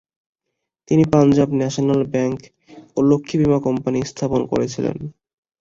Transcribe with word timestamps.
তিনি 0.87 1.03
Punjab 1.13 1.49
National 1.59 2.01
Bank 2.13 2.39
ও 2.97 3.09
লক্ষী 3.09 3.35
বিমা 3.41 3.59
কম্পানী 3.65 3.99
স্থাপন 4.11 4.41
করেছিলেন। 4.51 4.97